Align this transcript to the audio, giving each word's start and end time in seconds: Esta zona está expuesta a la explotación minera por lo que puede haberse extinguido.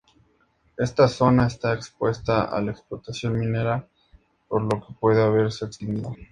Esta 0.77 1.07
zona 1.07 1.45
está 1.45 1.73
expuesta 1.75 2.45
a 2.45 2.59
la 2.59 2.71
explotación 2.71 3.37
minera 3.37 3.87
por 4.47 4.63
lo 4.63 4.81
que 4.83 4.95
puede 4.99 5.21
haberse 5.21 5.65
extinguido. 5.65 6.15